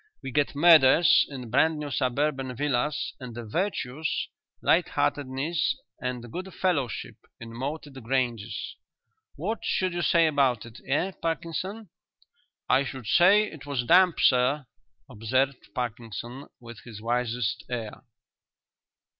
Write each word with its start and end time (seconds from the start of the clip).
We 0.23 0.31
get 0.31 0.55
murders 0.55 1.27
in 1.29 1.51
brand 1.51 1.77
new 1.77 1.91
suburban 1.91 2.55
villas 2.55 3.13
and 3.19 3.35
the 3.35 3.45
virtues, 3.45 4.29
light 4.59 4.87
heartedness 4.89 5.75
and 6.01 6.31
good 6.31 6.51
fellowship, 6.55 7.17
in 7.39 7.53
moated 7.53 8.03
granges. 8.03 8.77
What 9.35 9.59
should 9.63 9.93
you 9.93 10.01
say 10.01 10.25
about 10.25 10.65
it, 10.65 10.79
eh, 10.87 11.11
Parkinson?" 11.21 11.89
"I 12.67 12.83
should 12.83 13.05
say 13.05 13.43
it 13.43 13.67
was 13.67 13.83
damp, 13.83 14.19
sir," 14.19 14.65
observed 15.07 15.71
Parkinson, 15.75 16.47
with 16.59 16.79
his 16.79 16.99
wisest 16.99 17.63
air. 17.69 18.01